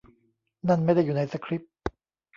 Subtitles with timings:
[0.67, 1.73] นั่นไม่ได้อยู่ในสคริปต์